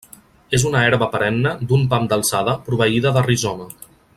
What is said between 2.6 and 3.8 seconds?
proveïda de rizoma.